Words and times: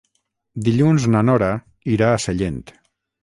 Dilluns 0.67 1.05
na 1.15 1.21
Nora 1.27 1.51
irà 1.97 2.07
a 2.15 2.21
Sellent. 2.25 2.61